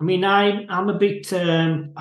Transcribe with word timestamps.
I 0.00 0.04
mean, 0.04 0.24
I 0.24 0.66
I'm 0.68 0.88
a 0.88 0.98
bit 0.98 1.32
um, 1.32 1.94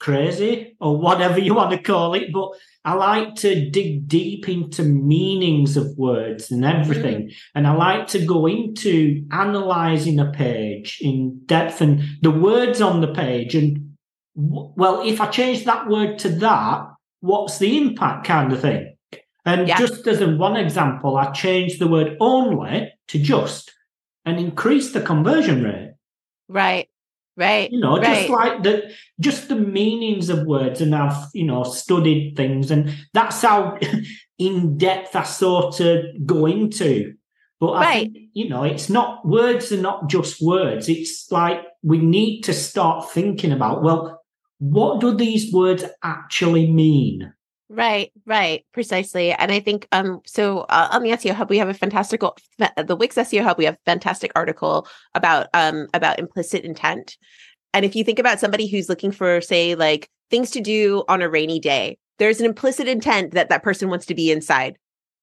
crazy 0.00 0.76
or 0.80 0.96
whatever 0.96 1.38
you 1.38 1.54
want 1.54 1.70
to 1.70 1.78
call 1.78 2.14
it, 2.14 2.32
but 2.32 2.50
I 2.84 2.94
like 2.94 3.34
to 3.36 3.70
dig 3.70 4.08
deep 4.08 4.48
into 4.48 4.82
meanings 4.82 5.76
of 5.76 5.96
words 5.98 6.50
and 6.50 6.64
everything. 6.64 7.28
Mm. 7.28 7.32
And 7.54 7.66
I 7.66 7.74
like 7.74 8.06
to 8.08 8.24
go 8.24 8.46
into 8.46 9.26
analyzing 9.32 10.18
a 10.20 10.30
page 10.30 10.98
in 11.00 11.40
depth 11.46 11.80
and 11.80 12.02
the 12.22 12.30
words 12.30 12.80
on 12.80 13.00
the 13.00 13.12
page. 13.12 13.54
And 13.54 13.96
well, 14.34 15.06
if 15.06 15.20
I 15.20 15.26
change 15.26 15.64
that 15.64 15.88
word 15.88 16.18
to 16.20 16.28
that, 16.28 16.86
what's 17.20 17.58
the 17.58 17.76
impact 17.76 18.26
kind 18.26 18.52
of 18.52 18.60
thing? 18.60 18.94
And 19.44 19.66
yeah. 19.66 19.78
just 19.78 20.06
as 20.06 20.20
a 20.20 20.28
one 20.28 20.56
example, 20.56 21.16
I 21.16 21.32
changed 21.32 21.80
the 21.80 21.88
word 21.88 22.16
only 22.20 22.92
to 23.08 23.18
just 23.18 23.72
and 24.24 24.38
increased 24.38 24.92
the 24.92 25.00
conversion 25.00 25.64
rate. 25.64 25.94
Right. 26.48 26.88
Right. 27.38 27.70
You 27.70 27.78
know, 27.78 27.98
right. 27.98 28.04
just 28.04 28.30
like 28.30 28.62
the 28.64 28.92
just 29.20 29.48
the 29.48 29.54
meanings 29.54 30.28
of 30.28 30.44
words, 30.44 30.80
and 30.80 30.92
I've 30.92 31.28
you 31.34 31.44
know 31.44 31.62
studied 31.62 32.34
things, 32.36 32.72
and 32.72 32.92
that's 33.14 33.42
how 33.42 33.78
in 34.38 34.76
depth 34.76 35.14
I 35.14 35.22
sort 35.22 35.78
of 35.78 36.04
go 36.26 36.46
into. 36.46 37.14
But 37.60 37.70
I 37.70 37.80
right. 37.80 38.12
think, 38.12 38.16
you 38.34 38.48
know, 38.48 38.64
it's 38.64 38.90
not 38.90 39.24
words 39.24 39.70
are 39.70 39.80
not 39.80 40.08
just 40.08 40.42
words. 40.42 40.88
It's 40.88 41.30
like 41.30 41.60
we 41.82 41.98
need 41.98 42.42
to 42.42 42.52
start 42.52 43.08
thinking 43.08 43.52
about, 43.52 43.84
well, 43.84 44.20
what 44.58 45.00
do 45.00 45.14
these 45.14 45.52
words 45.52 45.84
actually 46.02 46.68
mean? 46.68 47.32
Right, 47.70 48.10
right, 48.24 48.64
precisely. 48.72 49.32
And 49.32 49.52
I 49.52 49.60
think 49.60 49.86
um 49.92 50.20
so 50.24 50.60
uh, 50.70 50.88
on 50.90 51.02
the 51.02 51.12
SEO 51.12 51.34
Hub 51.34 51.50
we 51.50 51.58
have 51.58 51.68
a 51.68 51.74
fantastic 51.74 52.20
the 52.20 52.96
Wix 52.96 53.16
SEO 53.16 53.42
Hub 53.42 53.58
we 53.58 53.66
have 53.66 53.76
fantastic 53.84 54.32
article 54.34 54.88
about 55.14 55.48
um 55.52 55.86
about 55.92 56.18
implicit 56.18 56.64
intent. 56.64 57.18
And 57.74 57.84
if 57.84 57.96
you 57.96 58.04
think 58.04 58.18
about 58.18 58.40
somebody 58.40 58.68
who's 58.68 58.88
looking 58.88 59.12
for 59.12 59.40
say 59.42 59.74
like 59.74 60.08
things 60.30 60.50
to 60.52 60.60
do 60.60 61.04
on 61.08 61.22
a 61.22 61.28
rainy 61.28 61.60
day, 61.60 61.98
there's 62.18 62.40
an 62.40 62.46
implicit 62.46 62.88
intent 62.88 63.32
that 63.34 63.50
that 63.50 63.62
person 63.62 63.90
wants 63.90 64.06
to 64.06 64.14
be 64.14 64.30
inside, 64.30 64.76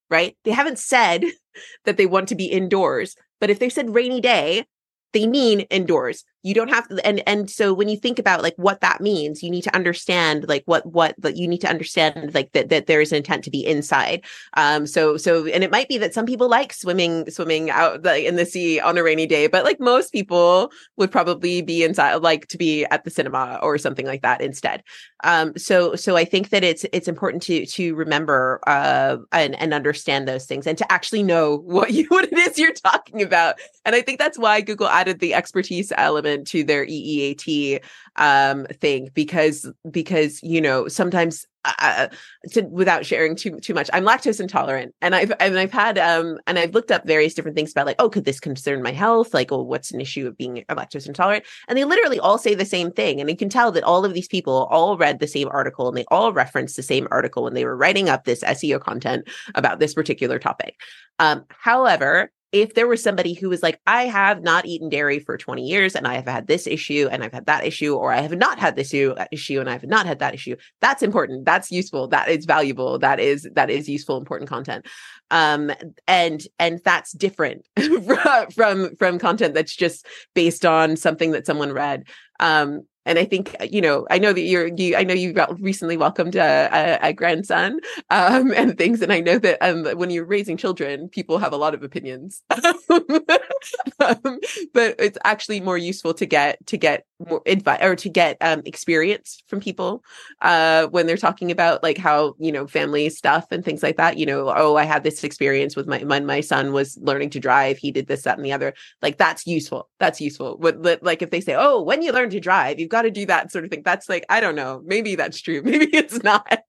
right? 0.09 0.37
They 0.45 0.52
haven't 0.52 0.80
said 0.80 1.25
that 1.85 1.97
they 1.97 2.05
want 2.07 2.30
to 2.30 2.35
be 2.35 2.45
indoors, 2.45 3.15
but 3.41 3.49
if 3.49 3.59
they 3.59 3.69
said 3.69 3.95
rainy 3.95 4.21
day, 4.21 4.65
they 5.13 5.27
mean 5.27 5.61
indoors 5.61 6.25
you 6.45 6.53
don't 6.53 6.69
have 6.69 6.88
to 6.88 7.05
and 7.05 7.23
and 7.27 7.49
so 7.49 7.73
when 7.73 7.89
you 7.89 7.97
think 7.97 8.19
about 8.19 8.43
like 8.43 8.53
what 8.57 8.79
that 8.81 9.01
means 9.01 9.41
you 9.41 9.49
need 9.49 9.63
to 9.63 9.75
understand 9.75 10.47
like 10.47 10.61
what 10.65 10.85
what 10.85 11.15
that 11.17 11.37
you 11.37 11.47
need 11.47 11.57
to 11.57 11.67
understand 11.67 12.35
like 12.35 12.52
that 12.52 12.69
that 12.69 12.85
there 12.85 13.02
is 13.02 13.11
an 13.11 13.17
intent 13.17 13.43
to 13.43 13.49
be 13.49 13.65
inside. 13.65 14.23
Um 14.55 14.85
so 14.85 15.17
so 15.17 15.47
and 15.47 15.63
it 15.63 15.71
might 15.71 15.89
be 15.89 15.97
that 15.97 16.13
some 16.13 16.27
people 16.27 16.47
like 16.47 16.71
swimming 16.71 17.27
swimming 17.31 17.71
out 17.71 18.03
like 18.03 18.25
in 18.25 18.35
the 18.35 18.45
sea 18.45 18.79
on 18.79 18.95
a 18.95 19.02
rainy 19.02 19.25
day 19.25 19.47
but 19.47 19.63
like 19.63 19.79
most 19.79 20.11
people 20.11 20.71
would 20.97 21.11
probably 21.11 21.63
be 21.63 21.83
inside 21.83 22.13
like 22.17 22.47
to 22.49 22.59
be 22.59 22.85
at 22.85 23.05
the 23.05 23.09
cinema 23.09 23.59
or 23.63 23.80
something 23.80 24.05
like 24.05 24.21
that 24.21 24.39
instead. 24.39 24.83
Um 25.23 25.57
so 25.57 25.95
so 25.95 26.15
i 26.15 26.25
think 26.25 26.49
that 26.49 26.63
it's 26.63 26.85
it's 26.93 27.07
important 27.07 27.41
to 27.43 27.65
to 27.65 27.95
remember 27.95 28.59
uh 28.67 29.17
and 29.31 29.59
and 29.59 29.73
understand 29.73 30.27
those 30.27 30.45
things 30.45 30.67
and 30.67 30.77
to 30.77 30.91
actually 30.91 31.23
know 31.23 31.57
what 31.57 31.91
you 31.91 32.05
what 32.09 32.25
it 32.25 32.37
is 32.37 32.59
you're 32.59 32.71
talking 32.71 33.23
about. 33.23 33.55
And 33.83 33.95
i 33.95 34.02
think 34.02 34.19
that's 34.19 34.37
why 34.37 34.61
google 34.61 34.87
added 34.87 35.19
the 35.19 35.33
expertise 35.33 35.91
element 35.97 36.34
to 36.44 36.64
their 36.64 36.86
EEAT 36.86 37.81
um, 38.17 38.66
thing 38.66 39.09
because 39.14 39.72
because 39.89 40.42
you 40.44 40.61
know 40.61 40.88
sometimes 40.88 41.45
uh, 41.66 42.08
to, 42.52 42.61
without 42.64 43.05
sharing 43.05 43.36
too 43.36 43.59
too 43.59 43.73
much, 43.73 43.89
I'm 43.94 44.03
lactose 44.03 44.39
intolerant, 44.39 44.94
and 45.02 45.16
I've 45.16 45.31
and 45.39 45.58
I've 45.58 45.72
had 45.72 45.97
um 45.97 46.38
and 46.47 46.59
I've 46.59 46.73
looked 46.73 46.92
up 46.92 47.05
various 47.05 47.33
different 47.33 47.55
things 47.55 47.72
about 47.72 47.86
like 47.86 47.95
oh 48.00 48.09
could 48.09 48.25
this 48.25 48.39
concern 48.39 48.83
my 48.83 48.92
health 48.92 49.33
like 49.33 49.52
oh 49.52 49.61
what's 49.61 49.92
an 49.92 50.02
issue 50.02 50.27
of 50.27 50.38
being 50.38 50.64
lactose 50.69 51.08
intolerant, 51.08 51.45
and 51.67 51.77
they 51.77 51.83
literally 51.83 52.19
all 52.19 52.38
say 52.38 52.53
the 52.53 52.66
same 52.66 52.92
thing, 52.92 53.20
and 53.20 53.30
you 53.30 53.36
can 53.36 53.49
tell 53.49 53.72
that 53.72 53.83
all 53.83 54.05
of 54.05 54.14
these 54.14 54.27
people 54.27 54.67
all 54.70 54.97
read 54.97 55.20
the 55.20 55.27
same 55.27 55.47
article 55.49 55.88
and 55.88 55.97
they 55.97 56.05
all 56.09 56.33
referenced 56.33 56.75
the 56.75 56.83
same 56.83 57.08
article 57.11 57.44
when 57.44 57.53
they 57.53 57.66
were 57.66 57.77
writing 57.77 58.09
up 58.09 58.25
this 58.25 58.44
SEO 58.44 58.80
content 58.80 59.27
about 59.55 59.80
this 59.80 59.94
particular 59.94 60.39
topic. 60.39 60.76
Um, 61.20 61.45
however, 61.49 62.32
if 62.55 62.73
there 62.73 62.88
was 62.88 63.04
somebody 63.04 63.33
who 63.33 63.49
was 63.49 63.61
like, 63.61 63.82
I 63.86 64.04
have 64.04 64.42
not 64.42 64.66
eaten 64.66 64.88
dairy 64.88 65.20
for 65.20 65.38
20 65.38 65.61
years 65.61 65.93
and 65.93 66.08
I 66.08 66.14
have 66.14 66.26
had 66.26 66.48
this 66.48 66.67
issue 66.67 67.10
and 67.11 67.21
I've 67.21 67.33
had 67.33 67.48
that 67.48 67.66
issue, 67.66 67.95
or 67.95 68.14
I 68.14 68.21
have 68.21 68.32
not 68.32 68.60
had 68.60 68.77
this 68.77 68.93
issue 68.93 69.60
and 69.60 69.70
I 69.70 69.73
have 69.73 69.83
not 69.83 70.05
had 70.05 70.20
that 70.20 70.33
issue, 70.33 70.55
that's 70.80 71.04
important. 71.04 71.44
That's 71.44 71.70
useful. 71.70 72.08
That 72.08 72.30
is 72.30 72.45
valuable. 72.45 72.98
That 72.98 73.20
is, 73.20 73.45
that 73.55 73.70
is 73.70 73.89
useful, 73.89 74.15
important 74.15 74.49
content. 74.49 74.86
Um, 75.32 75.70
and, 76.08 76.42
and 76.58 76.80
that's 76.86 77.11
different 77.11 77.67
from, 78.54 78.95
from 78.95 79.20
content 79.20 79.54
that's 79.54 79.76
just 79.76 80.08
based 80.33 80.65
on 80.65 80.95
something 80.95 81.32
that 81.32 81.45
someone 81.45 81.73
read. 81.73 82.05
Um, 82.39 82.83
and 83.05 83.20
I 83.20 83.26
think 83.26 83.55
you 83.71 83.82
know, 83.82 84.08
I 84.10 84.17
know 84.17 84.33
that 84.33 84.42
you're 84.42 84.67
you. 84.67 84.95
I 84.95 85.04
know 85.04 85.14
you 85.14 85.33
got 85.33 85.60
recently 85.61 85.98
welcomed 85.98 86.36
a, 86.36 86.70
a, 86.71 87.10
a 87.10 87.14
grandson 87.14 87.80
um, 88.10 88.52
and 88.55 88.77
things, 88.77 89.02
and 89.02 89.14
I 89.14 89.20
know 89.20 89.38
that 89.38 89.58
um, 89.61 89.86
when 89.98 90.10
you're 90.10 90.26
raising 90.26 90.58
children, 90.58 91.10
people 91.10 91.38
have 91.38 91.54
a 91.54 91.58
lot 91.58 91.73
of 91.73 91.83
opinions. 91.83 92.42
um, 92.49 94.39
but 94.73 94.95
it's 94.99 95.17
actually 95.23 95.61
more 95.61 95.77
useful 95.77 96.14
to 96.15 96.26
get 96.26 96.65
to 96.67 96.77
get 96.77 97.05
more 97.30 97.42
advice 97.45 97.83
or 97.83 97.95
to 97.95 98.10
get 98.10 98.38
um, 98.42 98.61
experience 98.65 99.44
from 99.48 99.60
people 99.60 100.04
uh, 100.42 100.88
when 100.88 101.08
they're 101.08 101.17
talking 101.17 101.52
about 101.52 101.82
like 101.83 101.98
how 101.98 102.36
you 102.39 102.52
know 102.52 102.67
family 102.67 103.10
stuff 103.10 103.45
and 103.52 103.64
things 103.64 103.83
like 103.83 103.98
that. 103.98 104.17
You 104.17 104.26
know, 104.26 104.54
oh, 104.55 104.76
I 104.76 104.83
had 104.83 105.04
this 105.04 105.23
experience 105.23 105.76
with 105.76 105.88
my 105.88 105.99
when 105.99 106.26
my 106.26 106.42
son 106.42 106.73
was 106.73 106.98
learning 107.02 107.30
to 107.32 107.39
drive. 107.39 107.77
He 107.77 107.92
did 107.92 108.08
this, 108.08 108.23
that, 108.23 108.38
and 108.38 108.45
the 108.45 108.54
other. 108.54 108.73
Like 109.02 109.17
that's 109.17 109.45
useful. 109.45 109.89
That's 109.99 110.20
useful. 110.20 110.58
But 110.58 111.04
like 111.04 111.21
if 111.21 111.30
they 111.30 111.42
say, 111.42 111.55
oh, 111.55 111.82
when 111.82 112.02
you 112.02 112.11
learn 112.11 112.30
to 112.32 112.39
drive, 112.39 112.80
you've 112.80 112.89
got 112.95 113.02
to 113.02 113.11
do 113.11 113.26
that 113.26 113.52
sort 113.52 113.66
of 113.66 113.70
thing. 113.70 113.82
That's 113.83 114.08
like, 114.08 114.26
I 114.30 114.39
don't 114.39 114.56
know. 114.56 114.82
Maybe 114.86 115.16
that's 115.16 115.42
true. 115.42 115.61
Maybe 115.66 115.88
it's 115.92 116.23
not. 116.23 116.60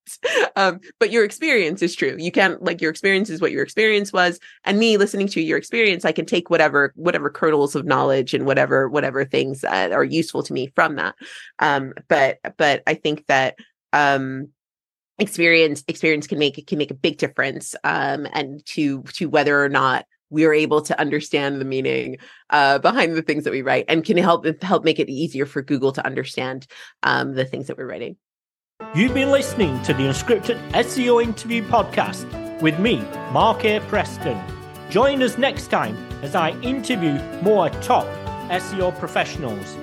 Um, 0.57 0.81
but 0.99 1.13
your 1.13 1.25
experience 1.25 1.83
is 1.83 1.95
true. 1.95 2.17
You 2.19 2.33
can't 2.33 2.61
like 2.61 2.81
your 2.81 2.91
experience 2.91 3.31
is 3.31 3.41
what 3.41 3.53
your 3.53 3.63
experience 3.63 4.13
was. 4.13 4.41
And 4.65 4.79
me 4.79 4.97
listening 4.97 5.29
to 5.29 5.41
your 5.41 5.57
experience, 5.57 6.05
I 6.05 6.11
can 6.11 6.27
take 6.27 6.51
whatever, 6.51 6.93
whatever 6.97 7.31
kernels 7.31 7.77
of 7.77 7.87
knowledge 7.87 8.35
and 8.35 8.45
whatever, 8.45 8.89
whatever 8.89 9.25
things 9.25 9.61
that 9.61 9.93
are 9.93 10.03
useful 10.03 10.43
to 10.43 10.53
me 10.53 10.73
from 10.75 10.97
that. 10.97 11.15
Um, 11.61 11.93
but, 12.09 12.39
but 12.59 12.83
I 12.89 12.95
think 12.95 13.25
that, 13.27 13.57
um, 13.93 14.49
experience 15.19 15.83
experience 15.89 16.27
can 16.27 16.39
make 16.39 16.59
it 16.59 16.67
can 16.67 16.77
make 16.77 16.91
a 16.91 16.95
big 16.95 17.17
difference 17.17 17.75
um 17.85 18.27
and 18.35 18.63
to 18.67 19.03
to 19.15 19.31
whether 19.31 19.65
or 19.65 19.69
not 19.71 20.05
we 20.31 20.45
are 20.45 20.53
able 20.53 20.81
to 20.83 20.99
understand 21.01 21.61
the 21.61 21.65
meaning 21.65 22.17
uh, 22.51 22.79
behind 22.79 23.17
the 23.17 23.23
things 23.23 23.45
that 23.45 23.53
we 23.53 23.63
write 23.63 23.85
and 23.89 24.05
can 24.05 24.17
help 24.17 24.47
help 24.63 24.85
make 24.85 24.99
it 24.99 25.09
easier 25.09 25.47
for 25.47 25.63
Google 25.63 25.93
to 25.93 26.05
understand 26.07 26.67
um, 27.03 27.35
the 27.35 27.45
things 27.45 27.67
that 27.67 27.77
we're 27.77 27.89
writing. 27.89 28.17
You've 28.95 29.15
been 29.15 29.31
listening 29.31 29.81
to 29.83 29.95
the 29.95 30.03
Unscripted 30.03 30.61
SEO 30.73 31.23
Interview 31.23 31.63
Podcast 31.63 32.27
with 32.61 32.79
me, 32.79 32.99
Mark 33.33 33.65
A. 33.65 33.81
Preston. 33.81 34.39
Join 34.91 35.23
us 35.23 35.39
next 35.39 35.69
time 35.69 35.97
as 36.23 36.35
I 36.35 36.51
interview 36.61 37.19
more 37.43 37.71
top 37.71 38.07
SEO 38.49 38.97
professionals. 38.99 39.77